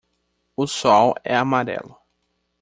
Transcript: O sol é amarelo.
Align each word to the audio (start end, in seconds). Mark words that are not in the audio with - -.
O 0.57 0.65
sol 0.67 1.13
é 1.23 1.35
amarelo. 1.37 1.95